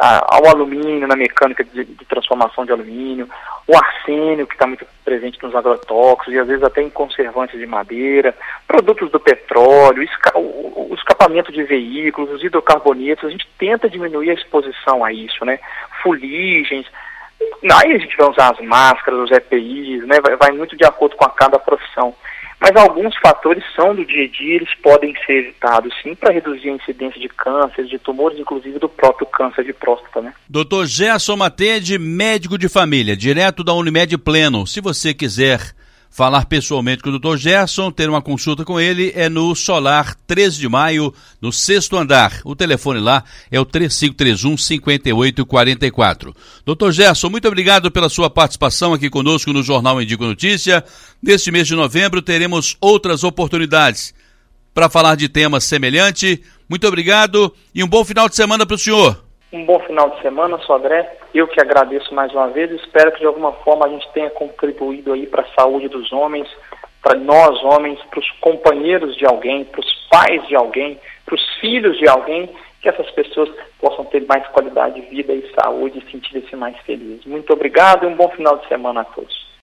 ao 0.00 0.46
alumínio, 0.46 1.08
na 1.08 1.16
mecânica 1.16 1.64
de, 1.64 1.84
de, 1.84 2.04
transformação 2.04 2.64
de 2.64 2.70
alumínio, 2.70 3.28
o 3.66 3.76
arsênio, 3.76 4.46
que 4.46 4.54
está 4.54 4.66
muito 4.66 4.86
presente 5.04 5.42
nos 5.42 5.54
agrotóxicos 5.54 6.32
e 6.32 6.38
às 6.38 6.46
vezes 6.46 6.62
até 6.62 6.80
em 6.82 6.88
conservantes 6.88 7.58
de 7.58 7.66
madeira, 7.66 8.34
produtos 8.66 9.10
do 9.10 9.18
petróleo, 9.18 10.02
esca 10.02 10.38
o, 10.38 10.90
o, 10.90 10.94
escapamento 10.94 11.50
de 11.50 11.64
veículos, 11.64 12.30
os 12.30 12.44
hidrocarbonetos, 12.44 13.24
a 13.24 13.30
gente 13.30 13.48
tenta 13.58 13.90
diminuir 13.90 14.30
a 14.30 14.34
exposição 14.34 15.04
a 15.04 15.12
isso, 15.12 15.44
né? 15.44 15.58
Fuligens, 16.00 16.86
aí 17.64 17.92
a 17.92 17.98
gente 17.98 18.16
vai 18.16 18.30
usar 18.30 18.52
as 18.52 18.60
máscaras, 18.60 19.20
os 19.20 19.32
EPIs, 19.32 20.06
né? 20.06 20.20
Vai, 20.20 20.36
vai 20.36 20.52
muito 20.52 20.76
de 20.76 20.84
acordo 20.84 21.16
com 21.16 21.24
a 21.24 21.30
cada 21.30 21.58
profissão. 21.58 22.14
Mas 22.60 22.74
alguns 22.74 23.16
fatores 23.18 23.62
são 23.74 23.94
do 23.94 24.04
dia 24.04 24.24
a 24.24 24.28
dia, 24.28 24.56
eles 24.56 24.74
podem 24.82 25.14
ser 25.24 25.44
evitados 25.44 25.92
sim 26.02 26.14
para 26.14 26.32
reduzir 26.32 26.70
a 26.70 26.74
incidência 26.74 27.20
de 27.20 27.28
câncer, 27.28 27.84
de 27.86 27.98
tumores, 27.98 28.38
inclusive 28.38 28.78
do 28.78 28.88
próprio 28.88 29.26
câncer 29.26 29.64
de 29.64 29.72
próstata, 29.72 30.20
né? 30.20 30.34
Doutor 30.48 30.86
Gerson 30.86 31.36
Matede, 31.36 31.98
médico 31.98 32.58
de 32.58 32.68
família, 32.68 33.16
direto 33.16 33.62
da 33.62 33.72
Unimed 33.72 34.18
Pleno. 34.18 34.66
Se 34.66 34.80
você 34.80 35.14
quiser 35.14 35.72
falar 36.10 36.46
pessoalmente 36.46 37.02
com 37.02 37.10
o 37.10 37.18
Dr. 37.18 37.36
Gerson, 37.36 37.90
ter 37.90 38.08
uma 38.08 38.20
consulta 38.20 38.64
com 38.64 38.80
ele, 38.80 39.12
é 39.14 39.28
no 39.28 39.54
Solar 39.54 40.16
13 40.26 40.58
de 40.58 40.68
maio, 40.68 41.14
no 41.40 41.52
sexto 41.52 41.96
andar. 41.96 42.40
O 42.44 42.56
telefone 42.56 43.00
lá 43.00 43.22
é 43.50 43.60
o 43.60 43.64
3531 43.64 44.56
5844. 44.56 46.34
Dr. 46.66 46.90
Gerson, 46.90 47.30
muito 47.30 47.46
obrigado 47.46 47.90
pela 47.90 48.08
sua 48.08 48.28
participação 48.28 48.92
aqui 48.92 49.08
conosco 49.08 49.52
no 49.52 49.62
Jornal 49.62 50.02
Indico 50.02 50.24
Notícia. 50.24 50.84
Neste 51.22 51.50
mês 51.50 51.68
de 51.68 51.74
novembro 51.74 52.20
teremos 52.20 52.76
outras 52.80 53.22
oportunidades 53.22 54.14
para 54.74 54.88
falar 54.88 55.14
de 55.16 55.28
temas 55.28 55.64
semelhantes. 55.64 56.38
Muito 56.68 56.86
obrigado 56.86 57.54
e 57.74 57.82
um 57.82 57.88
bom 57.88 58.04
final 58.04 58.28
de 58.28 58.36
semana 58.36 58.66
para 58.66 58.74
o 58.74 58.78
senhor. 58.78 59.27
Um 59.50 59.64
bom 59.64 59.78
final 59.80 60.10
de 60.10 60.20
semana, 60.20 60.58
Sodré. 60.58 61.10
Eu 61.32 61.48
que 61.48 61.58
agradeço 61.58 62.14
mais 62.14 62.30
uma 62.32 62.48
vez. 62.48 62.70
Espero 62.70 63.12
que 63.12 63.20
de 63.20 63.26
alguma 63.26 63.52
forma 63.52 63.86
a 63.86 63.88
gente 63.88 64.06
tenha 64.12 64.28
contribuído 64.28 65.14
aí 65.14 65.26
para 65.26 65.42
a 65.42 65.54
saúde 65.54 65.88
dos 65.88 66.12
homens, 66.12 66.46
para 67.02 67.18
nós 67.18 67.62
homens, 67.64 67.98
para 68.10 68.20
os 68.20 68.30
companheiros 68.40 69.16
de 69.16 69.24
alguém, 69.24 69.64
para 69.64 69.80
os 69.80 70.06
pais 70.10 70.46
de 70.48 70.54
alguém, 70.54 71.00
para 71.24 71.34
os 71.34 71.54
filhos 71.60 71.96
de 71.96 72.06
alguém, 72.06 72.54
que 72.82 72.90
essas 72.90 73.10
pessoas 73.12 73.48
possam 73.80 74.04
ter 74.04 74.26
mais 74.26 74.46
qualidade 74.48 75.00
de 75.00 75.06
vida 75.08 75.32
e 75.32 75.50
saúde 75.54 75.98
e 75.98 76.10
sentir-se 76.10 76.54
mais 76.54 76.76
felizes. 76.80 77.24
Muito 77.24 77.50
obrigado 77.50 78.04
e 78.04 78.06
um 78.06 78.16
bom 78.16 78.28
final 78.28 78.58
de 78.58 78.68
semana 78.68 79.00
a 79.00 79.04
todos. 79.04 79.47